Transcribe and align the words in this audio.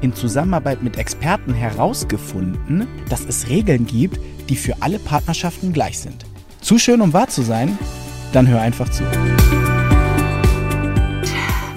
in 0.00 0.14
Zusammenarbeit 0.14 0.82
mit 0.82 0.98
Experten 0.98 1.54
herausgefunden, 1.54 2.86
dass 3.08 3.24
es 3.24 3.48
Regeln 3.48 3.86
gibt, 3.86 4.20
die 4.48 4.56
für 4.56 4.74
alle 4.80 4.98
Partnerschaften 4.98 5.72
gleich 5.72 5.98
sind. 5.98 6.24
Zu 6.60 6.78
schön, 6.78 7.00
um 7.00 7.12
wahr 7.12 7.28
zu 7.28 7.42
sein? 7.42 7.78
Dann 8.32 8.48
hör 8.48 8.60
einfach 8.60 8.88
zu. 8.90 9.04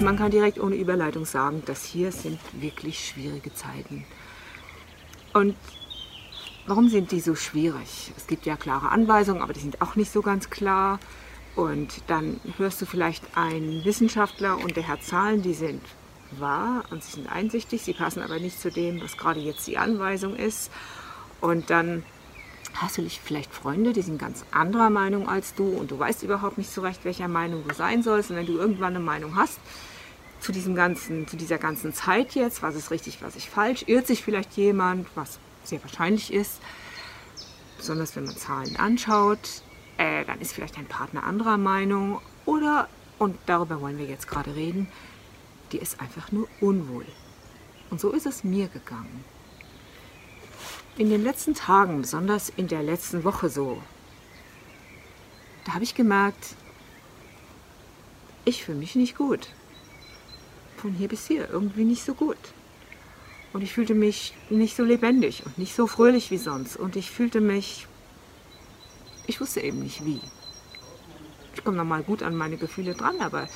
Man 0.02 0.16
kann 0.16 0.30
direkt 0.30 0.58
ohne 0.58 0.76
Überleitung 0.76 1.24
sagen, 1.24 1.62
dass 1.66 1.84
hier 1.84 2.10
sind 2.10 2.38
wirklich 2.60 3.08
schwierige 3.08 3.52
Zeiten. 3.54 4.04
Und 5.32 5.54
warum 6.66 6.88
sind 6.88 7.12
die 7.12 7.20
so 7.20 7.34
schwierig? 7.34 8.12
Es 8.16 8.26
gibt 8.26 8.46
ja 8.46 8.56
klare 8.56 8.88
Anweisungen, 8.88 9.42
aber 9.42 9.52
die 9.52 9.60
sind 9.60 9.80
auch 9.82 9.96
nicht 9.96 10.10
so 10.10 10.22
ganz 10.22 10.50
klar. 10.50 10.98
Und 11.56 12.02
dann 12.06 12.40
hörst 12.58 12.80
du 12.80 12.86
vielleicht 12.86 13.36
einen 13.36 13.84
Wissenschaftler 13.84 14.58
und 14.58 14.76
der 14.76 14.88
hat 14.88 15.02
Zahlen, 15.02 15.42
die 15.42 15.54
sind 15.54 15.82
wahr 16.38 16.84
und 16.90 17.02
sie 17.02 17.12
sind 17.12 17.30
einsichtig, 17.30 17.82
sie 17.82 17.92
passen 17.92 18.22
aber 18.22 18.38
nicht 18.38 18.60
zu 18.60 18.70
dem, 18.70 19.00
was 19.02 19.16
gerade 19.16 19.40
jetzt 19.40 19.66
die 19.66 19.78
Anweisung 19.78 20.36
ist. 20.36 20.70
Und 21.40 21.70
dann 21.70 22.04
hast 22.74 22.98
du 22.98 23.08
vielleicht 23.08 23.52
Freunde, 23.52 23.92
die 23.92 24.02
sind 24.02 24.18
ganz 24.18 24.44
anderer 24.50 24.90
Meinung 24.90 25.28
als 25.28 25.54
du 25.54 25.68
und 25.68 25.90
du 25.90 25.98
weißt 25.98 26.22
überhaupt 26.22 26.58
nicht 26.58 26.70
so 26.70 26.82
recht, 26.82 27.04
welcher 27.04 27.28
Meinung 27.28 27.64
du 27.66 27.74
sein 27.74 28.02
sollst. 28.02 28.30
Und 28.30 28.36
wenn 28.36 28.46
du 28.46 28.58
irgendwann 28.58 28.94
eine 28.94 29.04
Meinung 29.04 29.36
hast 29.36 29.58
zu, 30.40 30.52
diesem 30.52 30.74
ganzen, 30.74 31.26
zu 31.26 31.36
dieser 31.36 31.58
ganzen 31.58 31.92
Zeit 31.92 32.34
jetzt, 32.34 32.62
was 32.62 32.74
ist 32.74 32.90
richtig, 32.90 33.22
was 33.22 33.36
ist 33.36 33.46
falsch, 33.46 33.84
irrt 33.86 34.06
sich 34.06 34.22
vielleicht 34.22 34.52
jemand, 34.54 35.06
was 35.14 35.38
sehr 35.64 35.82
wahrscheinlich 35.82 36.32
ist, 36.32 36.60
besonders 37.76 38.16
wenn 38.16 38.24
man 38.24 38.36
Zahlen 38.36 38.76
anschaut, 38.76 39.62
äh, 39.98 40.24
dann 40.24 40.40
ist 40.40 40.52
vielleicht 40.52 40.76
dein 40.76 40.86
Partner 40.86 41.24
anderer 41.24 41.58
Meinung 41.58 42.20
oder, 42.46 42.88
und 43.18 43.36
darüber 43.46 43.80
wollen 43.80 43.98
wir 43.98 44.06
jetzt 44.06 44.28
gerade 44.28 44.54
reden, 44.54 44.88
die 45.72 45.78
ist 45.78 46.00
einfach 46.00 46.32
nur 46.32 46.48
unwohl. 46.60 47.06
Und 47.90 48.00
so 48.00 48.10
ist 48.10 48.26
es 48.26 48.44
mir 48.44 48.68
gegangen. 48.68 49.24
In 50.96 51.10
den 51.10 51.24
letzten 51.24 51.54
Tagen, 51.54 52.02
besonders 52.02 52.50
in 52.50 52.68
der 52.68 52.82
letzten 52.82 53.24
Woche 53.24 53.48
so, 53.48 53.82
da 55.64 55.74
habe 55.74 55.84
ich 55.84 55.94
gemerkt, 55.94 56.54
ich 58.44 58.64
fühle 58.64 58.78
mich 58.78 58.94
nicht 58.94 59.16
gut. 59.16 59.48
Von 60.76 60.92
hier 60.92 61.08
bis 61.08 61.26
hier 61.26 61.48
irgendwie 61.50 61.84
nicht 61.84 62.04
so 62.04 62.14
gut. 62.14 62.38
Und 63.52 63.62
ich 63.62 63.72
fühlte 63.72 63.94
mich 63.94 64.34
nicht 64.48 64.76
so 64.76 64.84
lebendig 64.84 65.44
und 65.44 65.58
nicht 65.58 65.74
so 65.74 65.86
fröhlich 65.86 66.30
wie 66.30 66.38
sonst. 66.38 66.76
Und 66.76 66.96
ich 66.96 67.10
fühlte 67.10 67.40
mich, 67.40 67.86
ich 69.26 69.40
wusste 69.40 69.60
eben 69.60 69.80
nicht 69.80 70.04
wie. 70.04 70.20
Ich 71.54 71.64
komme 71.64 71.76
nochmal 71.76 72.02
gut 72.02 72.22
an 72.22 72.36
meine 72.36 72.56
Gefühle 72.56 72.94
dran, 72.94 73.20
aber 73.20 73.48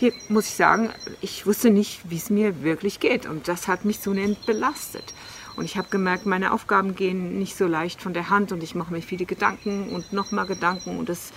hier 0.00 0.14
muss 0.30 0.48
ich 0.48 0.54
sagen, 0.54 0.88
ich 1.20 1.44
wusste 1.44 1.68
nicht, 1.70 2.00
wie 2.08 2.16
es 2.16 2.30
mir 2.30 2.62
wirklich 2.62 3.00
geht. 3.00 3.26
Und 3.26 3.48
das 3.48 3.68
hat 3.68 3.84
mich 3.84 4.00
zunehmend 4.00 4.46
belastet. 4.46 5.12
Und 5.56 5.66
ich 5.66 5.76
habe 5.76 5.90
gemerkt, 5.90 6.24
meine 6.24 6.52
Aufgaben 6.54 6.94
gehen 6.94 7.38
nicht 7.38 7.54
so 7.54 7.66
leicht 7.66 8.00
von 8.00 8.14
der 8.14 8.30
Hand 8.30 8.50
und 8.50 8.62
ich 8.62 8.74
mache 8.74 8.94
mir 8.94 9.02
viele 9.02 9.26
Gedanken 9.26 9.90
und 9.90 10.14
nochmal 10.14 10.46
Gedanken 10.46 10.98
und 10.98 11.10
es 11.10 11.32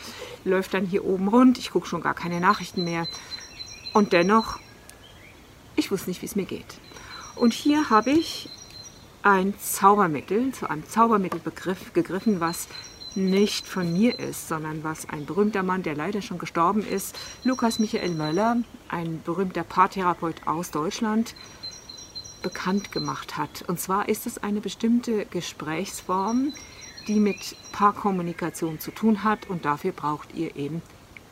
läuft 0.46 0.74
dann 0.74 0.86
hier 0.86 1.04
oben 1.04 1.28
rund. 1.28 1.58
Ich 1.58 1.72
gucke 1.72 1.88
schon 1.88 2.02
gar 2.02 2.14
keine 2.14 2.40
Nachrichten 2.40 2.86
mehr. 2.86 3.06
Und 3.94 4.14
dennoch, 4.14 4.60
ich 5.76 5.92
wusste 5.92 6.10
nicht, 6.10 6.22
wie 6.22 6.28
es 6.28 6.38
mir 6.38 6.46
geht. 6.46 6.80
Und 7.36 7.52
hier 7.52 7.90
habe 7.90 8.12
ich 8.12 8.48
ein 9.24 9.54
Zaubermittel, 9.60 10.54
zu 10.54 10.70
einem 10.70 10.88
Zaubermittelbegriff 10.88 11.92
gegriffen, 11.92 12.40
was 12.40 12.70
nicht 13.16 13.68
von 13.68 13.92
mir 13.94 14.20
ist, 14.20 14.48
sondern 14.48 14.84
was 14.84 15.08
ein 15.10 15.26
berühmter 15.26 15.64
Mann, 15.64 15.84
der 15.84 15.96
leider 15.96 16.22
schon 16.22 16.38
gestorben 16.38 16.86
ist, 16.86 17.18
Lukas 17.44 17.80
Michael 17.80 18.16
Möller, 18.16 18.58
ein 18.90 19.22
berühmter 19.24 19.64
Paartherapeut 19.64 20.48
aus 20.48 20.72
Deutschland, 20.72 21.36
bekannt 22.42 22.92
gemacht 22.92 23.38
hat. 23.38 23.64
Und 23.68 23.80
zwar 23.80 24.10
ist 24.10 24.28
es 24.28 24.38
eine 24.38 24.62
bestimmte 24.62 25.26
Gesprächsform, 25.26 26.54
die 27.08 27.20
mit 27.20 27.56
Paarkommunikation 27.72 28.80
zu 28.80 28.92
tun 28.92 29.24
hat 29.24 29.50
und 29.50 29.66
dafür 29.66 29.92
braucht 29.92 30.34
ihr 30.34 30.56
eben 30.56 30.82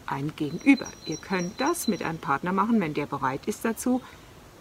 ein 0.05 0.33
Gegenüber. 0.35 0.87
Ihr 1.05 1.17
könnt 1.17 1.59
das 1.59 1.87
mit 1.87 2.03
einem 2.03 2.17
Partner 2.19 2.51
machen, 2.51 2.79
wenn 2.81 2.93
der 2.93 3.05
bereit 3.05 3.45
ist 3.45 3.63
dazu. 3.63 4.01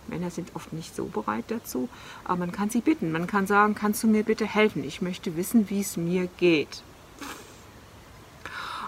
Männer 0.07 0.31
sind 0.31 0.55
oft 0.55 0.73
nicht 0.73 0.95
so 0.95 1.05
bereit 1.07 1.45
dazu, 1.49 1.89
aber 2.25 2.39
man 2.39 2.53
kann 2.53 2.71
sie 2.71 2.81
bitten. 2.81 3.13
Man 3.13 3.27
kann 3.27 3.47
sagen, 3.47 3.75
kannst 3.75 4.03
du 4.03 4.09
mir 4.09 4.25
bitte 4.25 4.47
helfen? 4.47 4.85
Ich 4.85 5.03
möchte 5.03 5.37
wissen, 5.37 5.71
wie 5.71 5.81
es 5.81 5.97
mir 5.97 6.29
geht. 6.39 6.83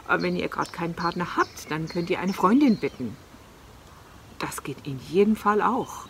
Aber 0.06 0.22
wenn 0.22 0.36
ihr 0.36 0.48
gerade 0.48 0.70
keinen 0.70 0.94
Partner 0.94 1.36
habt, 1.36 1.70
dann 1.70 1.88
könnt 1.88 2.10
ihr 2.10 2.20
eine 2.20 2.32
Freundin 2.32 2.76
bitten. 2.76 3.16
Das 4.38 4.62
geht 4.62 4.86
in 4.86 4.98
jedem 5.10 5.36
Fall 5.36 5.62
auch. 5.62 6.06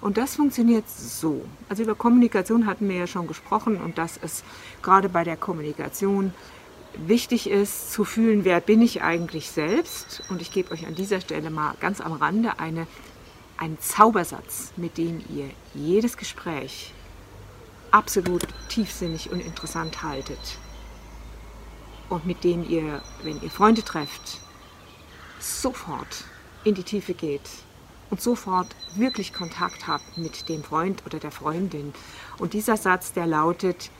Und 0.00 0.16
das 0.16 0.36
funktioniert 0.36 0.88
so. 0.88 1.44
Also 1.68 1.84
über 1.84 1.94
Kommunikation 1.94 2.66
hatten 2.66 2.88
wir 2.88 2.96
ja 2.96 3.06
schon 3.06 3.26
gesprochen 3.26 3.80
und 3.80 3.98
dass 3.98 4.18
es 4.20 4.42
gerade 4.82 5.08
bei 5.08 5.24
der 5.24 5.36
Kommunikation 5.36 6.34
wichtig 7.06 7.48
ist 7.48 7.92
zu 7.92 8.04
fühlen, 8.04 8.44
wer 8.44 8.60
bin 8.60 8.82
ich 8.82 9.02
eigentlich 9.02 9.50
selbst. 9.50 10.22
Und 10.28 10.42
ich 10.42 10.50
gebe 10.50 10.72
euch 10.72 10.86
an 10.86 10.94
dieser 10.94 11.20
Stelle 11.20 11.50
mal 11.50 11.74
ganz 11.80 12.00
am 12.00 12.12
Rande 12.12 12.58
eine, 12.58 12.86
einen 13.56 13.78
Zaubersatz, 13.80 14.72
mit 14.76 14.98
dem 14.98 15.22
ihr 15.34 15.50
jedes 15.74 16.16
Gespräch 16.16 16.92
absolut 17.90 18.42
tiefsinnig 18.68 19.30
und 19.30 19.40
interessant 19.40 20.02
haltet 20.02 20.38
und 22.12 22.26
mit 22.26 22.44
dem 22.44 22.68
ihr, 22.68 23.00
wenn 23.22 23.40
ihr 23.42 23.50
Freunde 23.50 23.82
trefft, 23.82 24.38
sofort 25.40 26.24
in 26.62 26.74
die 26.74 26.82
Tiefe 26.82 27.14
geht 27.14 27.48
und 28.10 28.20
sofort 28.20 28.68
wirklich 28.94 29.32
Kontakt 29.32 29.88
habt 29.88 30.18
mit 30.18 30.48
dem 30.50 30.62
Freund 30.62 31.02
oder 31.06 31.18
der 31.18 31.30
Freundin. 31.30 31.94
Und 32.38 32.52
dieser 32.52 32.76
Satz, 32.76 33.14
der 33.14 33.26
lautet, 33.26 33.90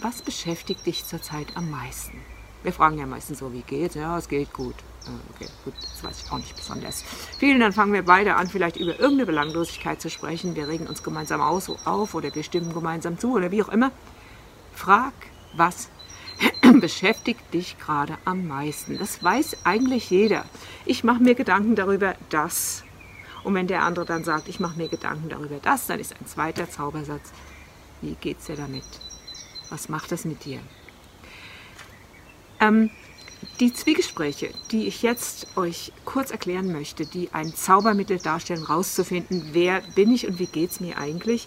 was 0.00 0.22
beschäftigt 0.22 0.86
dich 0.86 1.04
zurzeit 1.04 1.48
am 1.56 1.68
meisten? 1.70 2.20
Wir 2.62 2.72
fragen 2.72 2.98
ja 2.98 3.06
meistens 3.06 3.40
so, 3.40 3.52
wie 3.52 3.62
geht's? 3.62 3.96
Ja, 3.96 4.16
es 4.16 4.28
geht 4.28 4.52
gut. 4.52 4.76
Äh, 5.04 5.34
okay, 5.34 5.50
gut, 5.64 5.74
das 5.80 6.04
weiß 6.04 6.22
ich 6.24 6.32
auch 6.32 6.38
nicht 6.38 6.54
besonders. 6.56 7.02
Vielen, 7.38 7.60
dann 7.60 7.72
fangen 7.72 7.92
wir 7.92 8.04
beide 8.04 8.36
an, 8.36 8.48
vielleicht 8.48 8.76
über 8.76 8.92
irgendeine 8.92 9.26
Belanglosigkeit 9.26 10.00
zu 10.00 10.08
sprechen. 10.08 10.54
Wir 10.54 10.68
regen 10.68 10.86
uns 10.86 11.02
gemeinsam 11.02 11.40
auf 11.40 12.14
oder 12.14 12.34
wir 12.34 12.42
stimmen 12.42 12.72
gemeinsam 12.72 13.18
zu 13.18 13.34
oder 13.34 13.50
wie 13.50 13.62
auch 13.62 13.68
immer. 13.68 13.90
Frag, 14.72 15.12
was 15.56 15.88
beschäftigt 16.80 17.52
dich 17.52 17.78
gerade 17.78 18.18
am 18.24 18.46
meisten? 18.46 18.98
Das 18.98 19.22
weiß 19.22 19.58
eigentlich 19.64 20.10
jeder. 20.10 20.44
Ich 20.84 21.04
mache 21.04 21.22
mir 21.22 21.34
Gedanken 21.34 21.76
darüber, 21.76 22.14
dass. 22.30 22.84
Und 23.42 23.54
wenn 23.54 23.66
der 23.66 23.82
andere 23.82 24.04
dann 24.04 24.24
sagt, 24.24 24.48
ich 24.48 24.60
mache 24.60 24.78
mir 24.78 24.88
Gedanken 24.88 25.28
darüber, 25.28 25.56
dass, 25.56 25.86
dann 25.86 26.00
ist 26.00 26.14
ein 26.18 26.26
zweiter 26.26 26.70
Zaubersatz. 26.70 27.32
Wie 28.00 28.16
geht's 28.20 28.46
dir 28.46 28.56
damit? 28.56 28.84
Was 29.70 29.88
macht 29.88 30.12
das 30.12 30.24
mit 30.24 30.44
dir? 30.44 30.60
Ähm, 32.60 32.90
die 33.60 33.72
Zwiegespräche, 33.72 34.50
die 34.70 34.86
ich 34.86 35.02
jetzt 35.02 35.56
euch 35.56 35.92
kurz 36.04 36.30
erklären 36.30 36.72
möchte, 36.72 37.06
die 37.06 37.28
ein 37.32 37.54
Zaubermittel 37.54 38.18
darstellen, 38.18 38.66
herauszufinden, 38.66 39.50
wer 39.52 39.82
bin 39.94 40.12
ich 40.12 40.26
und 40.26 40.38
wie 40.38 40.46
geht 40.46 40.70
es 40.70 40.80
mir 40.80 40.98
eigentlich, 40.98 41.46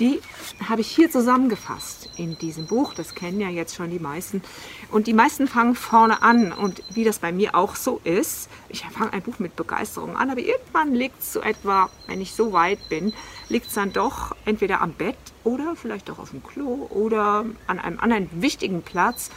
die 0.00 0.20
habe 0.68 0.80
ich 0.80 0.88
hier 0.88 1.10
zusammengefasst 1.10 2.10
in 2.16 2.38
diesem 2.38 2.66
Buch. 2.66 2.94
Das 2.94 3.14
kennen 3.14 3.40
ja 3.40 3.48
jetzt 3.48 3.74
schon 3.74 3.90
die 3.90 3.98
meisten. 3.98 4.42
Und 4.90 5.06
die 5.06 5.12
meisten 5.12 5.46
fangen 5.46 5.74
vorne 5.74 6.22
an. 6.22 6.52
Und 6.52 6.82
wie 6.90 7.04
das 7.04 7.18
bei 7.18 7.32
mir 7.32 7.54
auch 7.54 7.76
so 7.76 8.00
ist, 8.04 8.48
ich 8.68 8.84
fange 8.84 9.12
ein 9.12 9.22
Buch 9.22 9.38
mit 9.38 9.56
Begeisterung 9.56 10.16
an, 10.16 10.30
aber 10.30 10.40
irgendwann 10.40 10.94
liegt 10.94 11.20
es 11.20 11.32
so 11.32 11.40
etwa, 11.40 11.90
wenn 12.06 12.20
ich 12.20 12.32
so 12.32 12.52
weit 12.52 12.88
bin, 12.88 13.12
liegt 13.48 13.68
es 13.68 13.74
dann 13.74 13.92
doch 13.92 14.34
entweder 14.44 14.80
am 14.80 14.92
Bett 14.92 15.16
oder 15.44 15.76
vielleicht 15.76 16.10
auch 16.10 16.18
auf 16.18 16.30
dem 16.30 16.42
Klo 16.42 16.86
oder 16.90 17.44
an 17.66 17.78
einem 17.78 18.00
anderen 18.00 18.28
wichtigen 18.42 18.82
Platz 18.82 19.30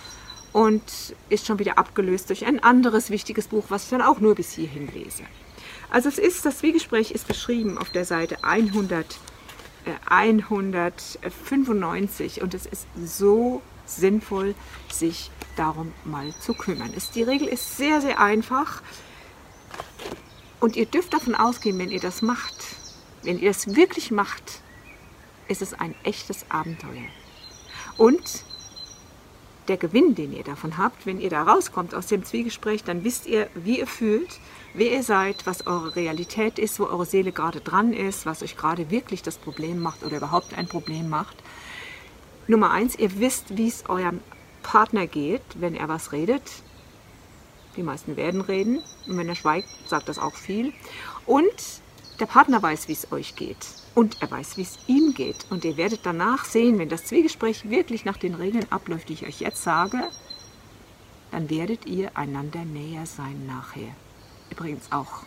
und 0.53 0.81
ist 1.29 1.45
schon 1.45 1.59
wieder 1.59 1.77
abgelöst 1.77 2.29
durch 2.29 2.45
ein 2.45 2.63
anderes 2.63 3.09
wichtiges 3.09 3.47
Buch, 3.47 3.65
was 3.69 3.83
ich 3.83 3.89
dann 3.89 4.01
auch 4.01 4.19
nur 4.19 4.35
bis 4.35 4.53
hierhin 4.53 4.87
lese. 4.93 5.23
Also 5.89 6.09
es 6.09 6.17
ist, 6.17 6.45
das 6.45 6.59
Zwiegespräch 6.59 7.11
ist 7.11 7.27
beschrieben 7.27 7.77
auf 7.77 7.89
der 7.89 8.05
Seite 8.05 8.43
100 8.43 9.17
195 10.09 12.41
und 12.41 12.53
es 12.53 12.65
ist 12.65 12.87
so 12.95 13.61
sinnvoll, 13.85 14.55
sich 14.91 15.31
darum 15.55 15.93
mal 16.05 16.33
zu 16.39 16.53
kümmern. 16.53 16.93
Ist, 16.93 17.15
die 17.15 17.23
Regel 17.23 17.47
ist 17.47 17.77
sehr, 17.77 18.01
sehr 18.01 18.19
einfach 18.19 18.81
und 20.59 20.75
ihr 20.75 20.85
dürft 20.85 21.13
davon 21.13 21.35
ausgehen, 21.35 21.79
wenn 21.79 21.91
ihr 21.91 21.99
das 21.99 22.21
macht, 22.21 22.55
wenn 23.23 23.39
ihr 23.39 23.49
das 23.49 23.75
wirklich 23.75 24.11
macht, 24.11 24.61
ist 25.47 25.61
es 25.61 25.73
ein 25.73 25.95
echtes 26.03 26.45
Abenteuer. 26.49 27.07
Und 27.97 28.43
der 29.69 29.77
Gewinn, 29.77 30.15
den 30.15 30.33
ihr 30.33 30.43
davon 30.43 30.77
habt, 30.77 31.05
wenn 31.05 31.19
ihr 31.19 31.29
da 31.29 31.43
rauskommt 31.43 31.93
aus 31.93 32.07
dem 32.07 32.23
Zwiegespräch, 32.23 32.83
dann 32.83 33.03
wisst 33.03 33.25
ihr, 33.25 33.49
wie 33.55 33.79
ihr 33.79 33.87
fühlt, 33.87 34.39
wer 34.73 34.91
ihr 34.91 35.03
seid, 35.03 35.45
was 35.45 35.67
eure 35.67 35.95
Realität 35.95 36.59
ist, 36.59 36.79
wo 36.79 36.85
eure 36.85 37.05
Seele 37.05 37.31
gerade 37.31 37.61
dran 37.61 37.93
ist, 37.93 38.25
was 38.25 38.43
euch 38.43 38.57
gerade 38.57 38.89
wirklich 38.91 39.21
das 39.21 39.37
Problem 39.37 39.79
macht 39.79 40.03
oder 40.03 40.17
überhaupt 40.17 40.57
ein 40.57 40.67
Problem 40.67 41.09
macht. 41.09 41.37
Nummer 42.47 42.71
eins, 42.71 42.97
ihr 42.97 43.19
wisst, 43.19 43.57
wie 43.57 43.67
es 43.67 43.89
eurem 43.89 44.21
Partner 44.63 45.07
geht, 45.07 45.43
wenn 45.55 45.75
er 45.75 45.87
was 45.89 46.11
redet. 46.11 46.43
Die 47.75 47.83
meisten 47.83 48.17
werden 48.17 48.41
reden 48.41 48.79
und 49.07 49.17
wenn 49.17 49.29
er 49.29 49.35
schweigt, 49.35 49.69
sagt 49.85 50.09
das 50.09 50.17
auch 50.17 50.35
viel. 50.35 50.73
Und 51.25 51.81
der 52.19 52.25
Partner 52.25 52.61
weiß, 52.61 52.87
wie 52.87 52.93
es 52.93 53.11
euch 53.11 53.35
geht 53.35 53.67
und 53.97 54.21
er 54.21 54.29
weiß, 54.29 54.57
wie 54.57 54.61
es 54.61 54.77
ihm 54.85 55.15
geht. 55.15 55.47
Und 55.49 55.65
ihr 55.65 55.75
werdet 55.75 56.01
danach 56.03 56.45
sehen, 56.45 56.77
wenn 56.77 56.87
das 56.87 57.05
Zwiegespräch 57.05 57.67
wirklich 57.71 58.05
nach 58.05 58.17
den 58.17 58.35
Regeln 58.35 58.71
abläuft, 58.71 59.09
die 59.09 59.13
ich 59.13 59.25
euch 59.25 59.39
jetzt 59.39 59.63
sage, 59.63 60.03
dann 61.31 61.49
werdet 61.49 61.87
ihr 61.87 62.15
einander 62.15 62.63
näher 62.63 63.07
sein 63.07 63.47
nachher. 63.47 63.95
Übrigens 64.51 64.91
auch 64.91 65.23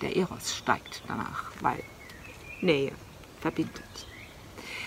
der 0.00 0.16
Eros 0.16 0.56
steigt 0.56 1.02
danach, 1.06 1.52
weil 1.60 1.82
Nähe 2.62 2.92
verbindet. 3.42 4.06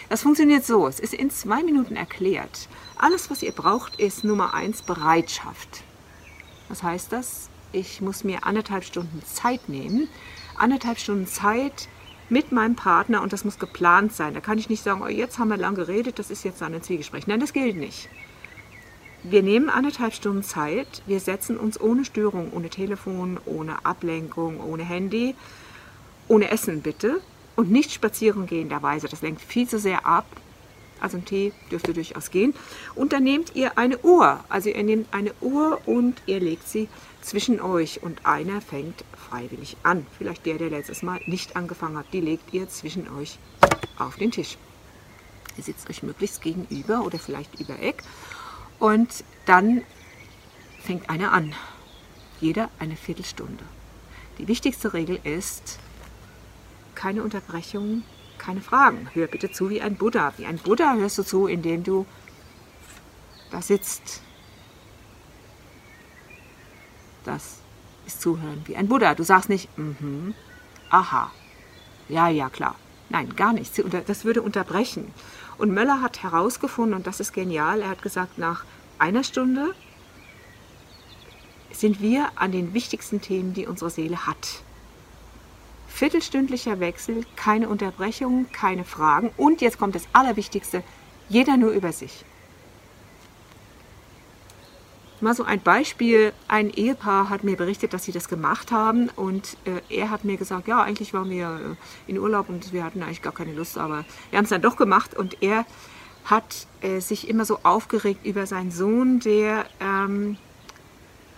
Das 0.09 0.23
funktioniert 0.23 0.65
so, 0.65 0.87
es 0.87 0.99
ist 0.99 1.13
in 1.13 1.29
zwei 1.29 1.61
Minuten 1.61 1.95
erklärt. 1.95 2.69
Alles, 2.95 3.29
was 3.29 3.43
ihr 3.43 3.51
braucht, 3.51 3.99
ist 3.99 4.23
Nummer 4.23 4.55
eins 4.55 4.81
Bereitschaft. 4.81 5.83
Was 6.69 6.81
heißt 6.81 7.11
das? 7.11 7.51
Ich 7.71 8.01
muss 8.01 8.23
mir 8.23 8.47
anderthalb 8.47 8.83
Stunden 8.83 9.21
Zeit 9.23 9.69
nehmen, 9.69 10.09
anderthalb 10.57 10.97
Stunden 10.97 11.27
Zeit 11.27 11.87
mit 12.31 12.51
meinem 12.53 12.75
Partner 12.75 13.21
und 13.21 13.33
das 13.33 13.43
muss 13.43 13.59
geplant 13.59 14.13
sein. 14.13 14.33
Da 14.33 14.39
kann 14.39 14.57
ich 14.57 14.69
nicht 14.69 14.83
sagen, 14.83 15.01
oh, 15.03 15.07
jetzt 15.07 15.37
haben 15.37 15.49
wir 15.49 15.57
lang 15.57 15.75
geredet, 15.75 16.17
das 16.17 16.31
ist 16.31 16.43
jetzt 16.43 16.63
ein 16.63 16.81
Zwiegespräch. 16.81 17.27
Nein, 17.27 17.41
das 17.41 17.51
gilt 17.51 17.75
nicht. 17.75 18.09
Wir 19.23 19.43
nehmen 19.43 19.69
anderthalb 19.69 20.13
Stunden 20.13 20.41
Zeit, 20.41 21.03
wir 21.05 21.19
setzen 21.19 21.57
uns 21.57 21.79
ohne 21.79 22.05
Störung, 22.05 22.53
ohne 22.53 22.69
Telefon, 22.69 23.37
ohne 23.45 23.85
Ablenkung, 23.85 24.61
ohne 24.61 24.83
Handy, 24.83 25.35
ohne 26.27 26.49
Essen 26.49 26.81
bitte 26.81 27.21
und 27.55 27.69
nicht 27.69 27.91
spazieren 27.91 28.47
gehen 28.47 28.69
derweise. 28.69 29.09
Das 29.09 29.21
lenkt 29.21 29.41
viel 29.41 29.67
zu 29.67 29.77
sehr 29.77 30.05
ab. 30.05 30.25
Also 31.01 31.17
ein 31.17 31.25
Tee 31.25 31.51
dürfte 31.69 31.93
durchaus 31.93 32.31
gehen. 32.31 32.53
Und 32.95 33.11
dann 33.11 33.23
nehmt 33.23 33.55
ihr 33.55 33.77
eine 33.77 33.97
Uhr. 33.99 34.43
Also 34.47 34.69
ihr 34.69 34.83
nehmt 34.83 35.13
eine 35.13 35.33
Uhr 35.41 35.81
und 35.85 36.21
ihr 36.25 36.39
legt 36.39 36.67
sie 36.67 36.87
zwischen 37.21 37.59
euch 37.59 38.01
und 38.01 38.25
einer 38.25 38.61
fängt 38.61 39.03
freiwillig 39.29 39.77
an. 39.83 40.05
Vielleicht 40.17 40.45
der, 40.45 40.57
der 40.57 40.69
letztes 40.69 41.03
Mal 41.03 41.19
nicht 41.25 41.55
angefangen 41.55 41.97
hat, 41.97 42.05
die 42.13 42.21
legt 42.21 42.53
ihr 42.53 42.69
zwischen 42.69 43.07
euch 43.17 43.37
auf 43.97 44.15
den 44.15 44.31
Tisch. 44.31 44.57
Ihr 45.57 45.63
sitzt 45.63 45.89
euch 45.89 46.03
möglichst 46.03 46.41
gegenüber 46.41 47.03
oder 47.03 47.19
vielleicht 47.19 47.59
über 47.59 47.77
Eck 47.79 48.03
und 48.79 49.23
dann 49.45 49.81
fängt 50.81 51.09
einer 51.09 51.33
an. 51.33 51.53
Jeder 52.39 52.69
eine 52.79 52.95
Viertelstunde. 52.95 53.63
Die 54.37 54.47
wichtigste 54.47 54.93
Regel 54.93 55.19
ist, 55.23 55.77
keine 56.95 57.21
Unterbrechungen, 57.21 58.03
keine 58.41 58.61
Fragen. 58.61 59.07
Hör 59.13 59.27
bitte 59.27 59.51
zu 59.51 59.69
wie 59.69 59.81
ein 59.81 59.95
Buddha. 59.95 60.33
Wie 60.37 60.45
ein 60.45 60.57
Buddha 60.57 60.95
hörst 60.95 61.17
du 61.19 61.23
zu, 61.23 61.47
indem 61.47 61.83
du 61.83 62.05
da 63.51 63.61
sitzt. 63.61 64.21
Das 67.23 67.59
ist 68.07 68.19
Zuhören 68.19 68.63
wie 68.65 68.75
ein 68.75 68.87
Buddha. 68.87 69.13
Du 69.13 69.23
sagst 69.23 69.47
nicht, 69.47 69.69
mhm, 69.77 70.33
aha, 70.89 71.31
ja, 72.09 72.27
ja, 72.29 72.49
klar. 72.49 72.75
Nein, 73.09 73.35
gar 73.35 73.53
nichts. 73.53 73.79
Das 74.07 74.25
würde 74.25 74.41
unterbrechen. 74.41 75.13
Und 75.57 75.71
Möller 75.71 76.01
hat 76.01 76.23
herausgefunden, 76.23 76.95
und 76.95 77.05
das 77.07 77.19
ist 77.19 77.33
genial, 77.33 77.81
er 77.81 77.89
hat 77.89 78.01
gesagt, 78.01 78.37
nach 78.37 78.65
einer 78.97 79.23
Stunde 79.23 79.75
sind 81.71 82.01
wir 82.01 82.31
an 82.35 82.51
den 82.51 82.73
wichtigsten 82.73 83.21
Themen, 83.21 83.53
die 83.53 83.67
unsere 83.67 83.91
Seele 83.91 84.25
hat. 84.25 84.63
Viertelstündlicher 86.01 86.79
Wechsel, 86.79 87.27
keine 87.35 87.69
Unterbrechungen, 87.69 88.51
keine 88.51 88.85
Fragen. 88.85 89.29
Und 89.37 89.61
jetzt 89.61 89.77
kommt 89.77 89.93
das 89.93 90.07
Allerwichtigste, 90.13 90.81
jeder 91.29 91.57
nur 91.57 91.69
über 91.69 91.91
sich. 91.91 92.25
Mal 95.19 95.35
so 95.35 95.43
ein 95.43 95.61
Beispiel, 95.61 96.33
ein 96.47 96.71
Ehepaar 96.71 97.29
hat 97.29 97.43
mir 97.43 97.55
berichtet, 97.55 97.93
dass 97.93 98.03
sie 98.03 98.11
das 98.11 98.29
gemacht 98.29 98.71
haben. 98.71 99.09
Und 99.09 99.57
äh, 99.65 99.95
er 99.95 100.09
hat 100.09 100.25
mir 100.25 100.37
gesagt, 100.37 100.67
ja, 100.67 100.81
eigentlich 100.81 101.13
waren 101.13 101.29
wir 101.29 101.77
äh, 102.07 102.11
in 102.11 102.17
Urlaub 102.17 102.49
und 102.49 102.73
wir 102.73 102.83
hatten 102.83 103.03
eigentlich 103.03 103.21
gar 103.21 103.33
keine 103.33 103.53
Lust, 103.53 103.77
aber 103.77 104.03
wir 104.31 104.37
haben 104.37 104.45
es 104.45 104.49
dann 104.49 104.63
doch 104.63 104.77
gemacht. 104.77 105.15
Und 105.15 105.43
er 105.43 105.67
hat 106.25 106.65
äh, 106.81 106.99
sich 106.99 107.29
immer 107.29 107.45
so 107.45 107.59
aufgeregt 107.61 108.25
über 108.25 108.47
seinen 108.47 108.71
Sohn, 108.71 109.19
der 109.19 109.67
ähm, 109.79 110.37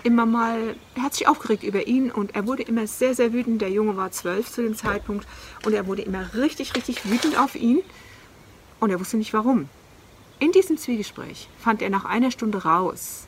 immer 0.03 0.25
mal, 0.25 0.75
er 0.95 1.03
hat 1.03 1.13
sich 1.13 1.27
aufgeregt 1.27 1.63
über 1.63 1.87
ihn 1.87 2.11
und 2.11 2.35
er 2.35 2.47
wurde 2.47 2.63
immer 2.63 2.87
sehr, 2.87 3.15
sehr 3.15 3.33
wütend. 3.33 3.61
Der 3.61 3.69
Junge 3.69 3.97
war 3.97 4.11
zwölf 4.11 4.51
zu 4.51 4.61
dem 4.61 4.75
Zeitpunkt 4.75 5.27
und 5.65 5.73
er 5.73 5.87
wurde 5.87 6.01
immer 6.01 6.33
richtig, 6.33 6.75
richtig 6.75 7.09
wütend 7.09 7.37
auf 7.37 7.55
ihn 7.55 7.81
und 8.79 8.89
er 8.89 8.99
wusste 8.99 9.17
nicht 9.17 9.33
warum. 9.33 9.69
In 10.39 10.51
diesem 10.51 10.77
Zwiegespräch 10.77 11.47
fand 11.57 11.81
er 11.81 11.89
nach 11.89 12.05
einer 12.05 12.31
Stunde 12.31 12.63
raus, 12.63 13.27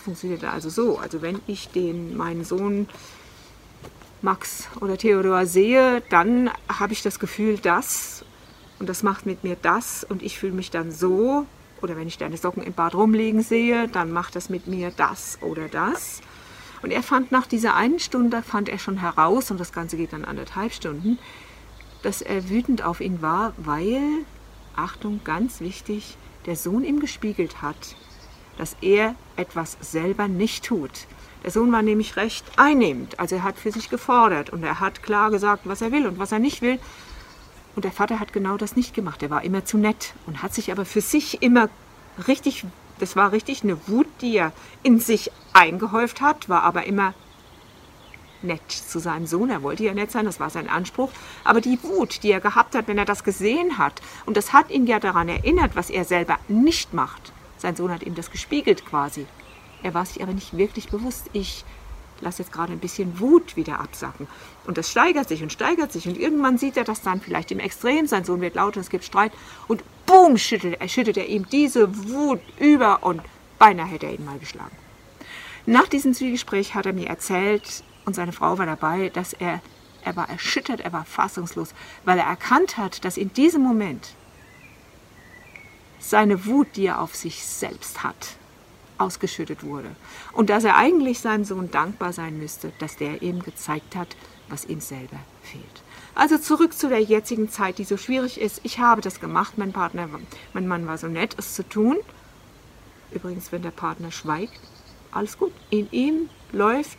funktioniert 0.00 0.44
also 0.44 0.68
so. 0.68 0.98
Also 0.98 1.22
wenn 1.22 1.40
ich 1.46 1.68
den, 1.68 2.16
meinen 2.16 2.44
Sohn 2.44 2.88
Max 4.22 4.68
oder 4.80 4.98
Theodor 4.98 5.46
sehe, 5.46 6.02
dann 6.10 6.50
habe 6.68 6.92
ich 6.92 7.02
das 7.02 7.18
Gefühl, 7.18 7.58
das 7.58 8.24
und 8.78 8.88
das 8.88 9.02
macht 9.02 9.26
mit 9.26 9.44
mir 9.44 9.56
das 9.60 10.04
und 10.04 10.22
ich 10.22 10.38
fühle 10.38 10.52
mich 10.52 10.70
dann 10.70 10.90
so. 10.90 11.46
Oder 11.82 11.96
wenn 11.96 12.08
ich 12.08 12.18
deine 12.18 12.36
Socken 12.36 12.62
im 12.62 12.72
Bad 12.72 12.94
rumliegen 12.94 13.42
sehe, 13.42 13.88
dann 13.88 14.12
macht 14.12 14.36
das 14.36 14.50
mit 14.50 14.66
mir 14.66 14.92
das 14.96 15.38
oder 15.40 15.68
das. 15.68 16.20
Und 16.82 16.90
er 16.90 17.02
fand 17.02 17.30
nach 17.30 17.46
dieser 17.46 17.74
einen 17.74 17.98
Stunde, 17.98 18.42
fand 18.42 18.68
er 18.68 18.78
schon 18.78 18.98
heraus, 18.98 19.50
und 19.50 19.60
das 19.60 19.72
Ganze 19.72 19.96
geht 19.96 20.12
dann 20.12 20.24
anderthalb 20.24 20.72
Stunden, 20.72 21.18
dass 22.02 22.22
er 22.22 22.48
wütend 22.48 22.82
auf 22.82 23.00
ihn 23.00 23.20
war, 23.20 23.52
weil, 23.58 24.00
Achtung, 24.76 25.20
ganz 25.24 25.60
wichtig, 25.60 26.16
der 26.46 26.56
Sohn 26.56 26.84
ihm 26.84 27.00
gespiegelt 27.00 27.60
hat, 27.60 27.96
dass 28.56 28.76
er 28.80 29.14
etwas 29.36 29.76
selber 29.80 30.28
nicht 30.28 30.64
tut. 30.64 31.06
Der 31.44 31.50
Sohn 31.50 31.72
war 31.72 31.82
nämlich 31.82 32.16
recht 32.16 32.44
einnehmend, 32.56 33.18
also 33.18 33.36
er 33.36 33.42
hat 33.42 33.58
für 33.58 33.72
sich 33.72 33.88
gefordert 33.88 34.50
und 34.50 34.62
er 34.62 34.80
hat 34.80 35.02
klar 35.02 35.30
gesagt, 35.30 35.62
was 35.66 35.80
er 35.80 35.92
will 35.92 36.06
und 36.06 36.18
was 36.18 36.32
er 36.32 36.38
nicht 36.38 36.60
will. 36.62 36.78
Und 37.76 37.84
der 37.84 37.92
Vater 37.92 38.20
hat 38.20 38.32
genau 38.32 38.56
das 38.56 38.76
nicht 38.76 38.94
gemacht. 38.94 39.22
Er 39.22 39.30
war 39.30 39.44
immer 39.44 39.64
zu 39.64 39.78
nett 39.78 40.12
und 40.26 40.42
hat 40.42 40.52
sich 40.52 40.72
aber 40.72 40.84
für 40.84 41.00
sich 41.00 41.42
immer 41.42 41.68
richtig, 42.28 42.64
das 42.98 43.16
war 43.16 43.32
richtig 43.32 43.62
eine 43.62 43.76
Wut, 43.88 44.06
die 44.20 44.36
er 44.36 44.52
in 44.82 45.00
sich 45.00 45.30
eingehäuft 45.52 46.20
hat, 46.20 46.48
war 46.48 46.62
aber 46.62 46.84
immer 46.86 47.14
nett 48.42 48.70
zu 48.70 48.98
seinem 48.98 49.26
Sohn. 49.26 49.50
Er 49.50 49.62
wollte 49.62 49.84
ja 49.84 49.94
nett 49.94 50.10
sein, 50.10 50.24
das 50.24 50.40
war 50.40 50.50
sein 50.50 50.68
Anspruch. 50.68 51.10
Aber 51.44 51.60
die 51.60 51.82
Wut, 51.82 52.22
die 52.22 52.30
er 52.30 52.40
gehabt 52.40 52.74
hat, 52.74 52.88
wenn 52.88 52.98
er 52.98 53.04
das 53.04 53.24
gesehen 53.24 53.78
hat, 53.78 54.00
und 54.26 54.36
das 54.36 54.52
hat 54.52 54.70
ihn 54.70 54.86
ja 54.86 54.98
daran 54.98 55.28
erinnert, 55.28 55.76
was 55.76 55.90
er 55.90 56.04
selber 56.04 56.38
nicht 56.48 56.94
macht, 56.94 57.32
sein 57.58 57.76
Sohn 57.76 57.92
hat 57.92 58.02
ihm 58.02 58.14
das 58.14 58.30
gespiegelt 58.30 58.86
quasi. 58.86 59.26
Er 59.82 59.94
war 59.94 60.06
sich 60.06 60.22
aber 60.22 60.32
nicht 60.32 60.56
wirklich 60.56 60.88
bewusst. 60.88 61.28
Ich 61.32 61.64
lasse 62.20 62.42
jetzt 62.42 62.52
gerade 62.52 62.72
ein 62.72 62.78
bisschen 62.78 63.20
Wut 63.20 63.56
wieder 63.56 63.80
absacken. 63.80 64.26
Und 64.66 64.78
das 64.78 64.90
steigert 64.90 65.28
sich 65.28 65.42
und 65.42 65.52
steigert 65.52 65.92
sich. 65.92 66.06
Und 66.06 66.18
irgendwann 66.18 66.58
sieht 66.58 66.76
er 66.76 66.84
das 66.84 67.02
dann 67.02 67.20
vielleicht 67.20 67.50
im 67.50 67.58
Extrem. 67.58 68.06
Sein 68.06 68.24
Sohn 68.24 68.40
wird 68.40 68.54
laut 68.54 68.76
und 68.76 68.82
es 68.82 68.90
gibt 68.90 69.04
Streit. 69.04 69.32
Und 69.68 69.82
boom, 70.06 70.36
schüttelt 70.38 70.80
er, 70.80 70.88
schüttet 70.88 71.16
er 71.16 71.26
ihm 71.26 71.48
diese 71.48 72.08
Wut 72.08 72.40
über 72.58 73.02
und 73.02 73.22
beinahe 73.58 73.86
hätte 73.86 74.06
er 74.06 74.14
ihn 74.14 74.24
mal 74.24 74.38
geschlagen. 74.38 74.76
Nach 75.66 75.86
diesem 75.86 76.14
Zwiegespräch 76.14 76.74
hat 76.74 76.86
er 76.86 76.92
mir 76.92 77.08
erzählt, 77.08 77.84
und 78.06 78.14
seine 78.14 78.32
Frau 78.32 78.58
war 78.58 78.66
dabei, 78.66 79.10
dass 79.10 79.34
er, 79.34 79.60
er 80.02 80.16
war 80.16 80.28
erschüttert, 80.28 80.80
er 80.80 80.92
war 80.92 81.04
fassungslos, 81.04 81.74
weil 82.04 82.18
er 82.18 82.24
erkannt 82.24 82.76
hat, 82.76 83.04
dass 83.04 83.16
in 83.16 83.32
diesem 83.32 83.62
Moment 83.62 84.14
seine 85.98 86.46
Wut, 86.46 86.68
die 86.76 86.86
er 86.86 87.00
auf 87.00 87.14
sich 87.14 87.44
selbst 87.44 88.02
hat, 88.02 88.36
ausgeschüttet 89.00 89.62
wurde. 89.64 89.90
Und 90.32 90.50
dass 90.50 90.64
er 90.64 90.76
eigentlich 90.76 91.20
seinem 91.20 91.44
Sohn 91.44 91.70
dankbar 91.70 92.12
sein 92.12 92.38
müsste, 92.38 92.72
dass 92.78 92.96
der 92.96 93.22
ihm 93.22 93.42
gezeigt 93.42 93.96
hat, 93.96 94.16
was 94.48 94.64
ihm 94.64 94.80
selber 94.80 95.18
fehlt. 95.42 95.82
Also 96.14 96.38
zurück 96.38 96.74
zu 96.74 96.88
der 96.88 97.00
jetzigen 97.00 97.48
Zeit, 97.48 97.78
die 97.78 97.84
so 97.84 97.96
schwierig 97.96 98.40
ist. 98.40 98.60
Ich 98.64 98.78
habe 98.78 99.00
das 99.00 99.20
gemacht, 99.20 99.56
mein 99.56 99.72
Partner, 99.72 100.08
mein 100.52 100.68
Mann 100.68 100.86
war 100.86 100.98
so 100.98 101.06
nett, 101.06 101.34
es 101.38 101.54
zu 101.54 101.68
tun. 101.68 101.96
Übrigens, 103.12 103.52
wenn 103.52 103.62
der 103.62 103.70
Partner 103.70 104.10
schweigt, 104.10 104.60
alles 105.12 105.38
gut. 105.38 105.52
In 105.70 105.90
ihm 105.90 106.28
läuft 106.52 106.98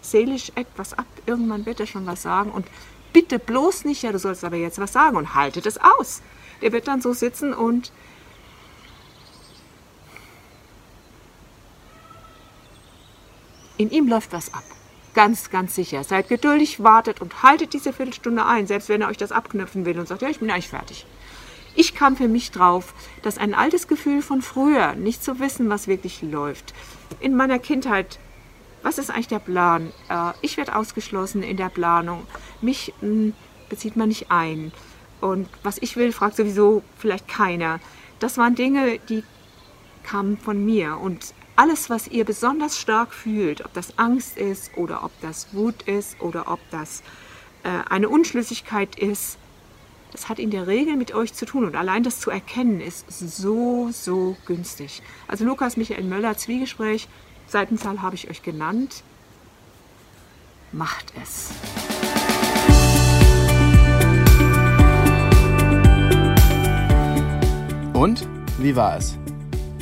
seelisch 0.00 0.52
etwas 0.54 0.92
ab. 0.94 1.06
Irgendwann 1.26 1.66
wird 1.66 1.80
er 1.80 1.86
schon 1.86 2.06
was 2.06 2.22
sagen. 2.22 2.50
Und 2.50 2.66
bitte 3.12 3.38
bloß 3.38 3.84
nicht, 3.84 4.02
ja, 4.02 4.12
du 4.12 4.18
sollst 4.18 4.44
aber 4.44 4.56
jetzt 4.56 4.78
was 4.78 4.92
sagen 4.92 5.16
und 5.16 5.34
haltet 5.34 5.66
es 5.66 5.78
aus. 5.78 6.22
Der 6.62 6.72
wird 6.72 6.88
dann 6.88 7.00
so 7.00 7.12
sitzen 7.12 7.52
und 7.52 7.92
In 13.76 13.90
ihm 13.90 14.08
läuft 14.08 14.32
was 14.32 14.54
ab. 14.54 14.64
Ganz, 15.14 15.50
ganz 15.50 15.74
sicher. 15.74 16.02
Seid 16.04 16.28
geduldig, 16.28 16.82
wartet 16.82 17.20
und 17.20 17.42
haltet 17.42 17.72
diese 17.72 17.92
Viertelstunde 17.92 18.44
ein, 18.44 18.66
selbst 18.66 18.88
wenn 18.88 19.02
er 19.02 19.08
euch 19.08 19.16
das 19.16 19.32
abknüpfen 19.32 19.84
will 19.84 19.98
und 19.98 20.08
sagt, 20.08 20.22
ja, 20.22 20.28
ich 20.28 20.40
bin 20.40 20.50
eigentlich 20.50 20.68
fertig. 20.68 21.06
Ich 21.76 21.94
kam 21.94 22.16
für 22.16 22.28
mich 22.28 22.52
drauf, 22.52 22.94
dass 23.22 23.38
ein 23.38 23.54
altes 23.54 23.88
Gefühl 23.88 24.22
von 24.22 24.42
früher, 24.42 24.94
nicht 24.94 25.24
zu 25.24 25.40
wissen, 25.40 25.68
was 25.70 25.88
wirklich 25.88 26.22
läuft. 26.22 26.72
In 27.20 27.34
meiner 27.36 27.58
Kindheit, 27.58 28.18
was 28.82 28.98
ist 28.98 29.10
eigentlich 29.10 29.28
der 29.28 29.40
Plan? 29.40 29.92
Äh, 30.08 30.32
ich 30.40 30.56
werde 30.56 30.76
ausgeschlossen 30.76 31.42
in 31.42 31.56
der 31.56 31.68
Planung. 31.68 32.26
Mich 32.60 32.92
hm, 33.00 33.34
bezieht 33.68 33.96
man 33.96 34.08
nicht 34.08 34.30
ein. 34.30 34.72
Und 35.20 35.48
was 35.62 35.78
ich 35.78 35.96
will, 35.96 36.12
fragt 36.12 36.36
sowieso 36.36 36.82
vielleicht 36.98 37.26
keiner. 37.26 37.80
Das 38.18 38.36
waren 38.36 38.54
Dinge, 38.54 38.98
die 39.08 39.24
kamen 40.04 40.38
von 40.38 40.64
mir. 40.64 40.98
Und 40.98 41.34
alles, 41.56 41.88
was 41.90 42.08
ihr 42.08 42.24
besonders 42.24 42.78
stark 42.78 43.12
fühlt, 43.12 43.64
ob 43.64 43.72
das 43.74 43.98
Angst 43.98 44.36
ist 44.36 44.76
oder 44.76 45.04
ob 45.04 45.12
das 45.20 45.52
Wut 45.52 45.82
ist 45.82 46.20
oder 46.20 46.50
ob 46.50 46.58
das 46.70 47.02
äh, 47.62 47.68
eine 47.88 48.08
Unschlüssigkeit 48.08 48.96
ist, 48.98 49.38
das 50.12 50.28
hat 50.28 50.38
in 50.38 50.50
der 50.50 50.66
Regel 50.66 50.96
mit 50.96 51.12
euch 51.12 51.34
zu 51.34 51.44
tun 51.44 51.64
und 51.64 51.74
allein 51.76 52.04
das 52.04 52.20
zu 52.20 52.30
erkennen 52.30 52.80
ist 52.80 53.04
so, 53.08 53.88
so 53.92 54.36
günstig. 54.46 55.02
Also 55.26 55.44
Lukas 55.44 55.76
Michael 55.76 56.04
Möller, 56.04 56.36
Zwiegespräch, 56.36 57.08
Seitenzahl 57.48 58.00
habe 58.00 58.14
ich 58.14 58.30
euch 58.30 58.42
genannt. 58.42 59.02
Macht 60.72 61.12
es. 61.20 61.50
Und 67.92 68.26
wie 68.58 68.74
war 68.74 68.96
es? 68.96 69.16